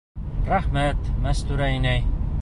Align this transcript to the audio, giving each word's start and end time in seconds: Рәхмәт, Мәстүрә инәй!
Рәхмәт, 0.53 1.11
Мәстүрә 1.27 1.71
инәй! 1.79 2.07